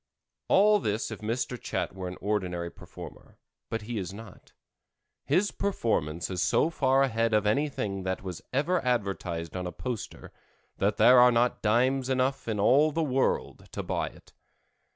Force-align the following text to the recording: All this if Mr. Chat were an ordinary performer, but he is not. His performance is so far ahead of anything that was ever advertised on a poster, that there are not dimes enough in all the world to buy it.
All 0.47 0.79
this 0.79 1.11
if 1.11 1.19
Mr. 1.19 1.61
Chat 1.61 1.93
were 1.93 2.07
an 2.07 2.17
ordinary 2.21 2.71
performer, 2.71 3.37
but 3.69 3.83
he 3.83 3.99
is 3.99 4.11
not. 4.11 4.51
His 5.25 5.51
performance 5.51 6.31
is 6.31 6.41
so 6.41 6.71
far 6.71 7.03
ahead 7.03 7.35
of 7.35 7.45
anything 7.45 8.01
that 8.01 8.23
was 8.23 8.41
ever 8.51 8.83
advertised 8.83 9.55
on 9.55 9.67
a 9.67 9.71
poster, 9.71 10.31
that 10.79 10.97
there 10.97 11.19
are 11.19 11.31
not 11.31 11.61
dimes 11.61 12.09
enough 12.09 12.47
in 12.47 12.59
all 12.59 12.91
the 12.91 13.03
world 13.03 13.69
to 13.73 13.83
buy 13.83 14.07
it. 14.07 14.33